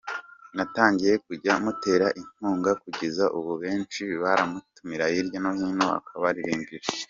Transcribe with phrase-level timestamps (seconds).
[0.55, 6.87] Natangiye kujya mutera inkunga, kugeza ubu benshi baramutumira hirya no hino akabaririmbira.